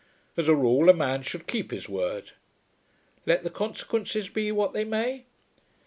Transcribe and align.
As 0.35 0.47
a 0.47 0.55
rule 0.55 0.89
a 0.89 0.95
man 0.95 1.21
should 1.21 1.45
keep 1.45 1.69
his 1.69 1.87
word." 1.87 2.31
"Let 3.27 3.43
the 3.43 3.51
consequences 3.51 4.29
be 4.29 4.51
what 4.51 4.73
they 4.73 4.83
may?" 4.83 5.25